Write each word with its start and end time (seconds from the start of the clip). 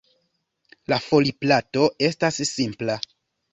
La 0.93 0.99
foliplato 1.09 1.85
estas 2.09 2.43
simpla. 2.55 2.99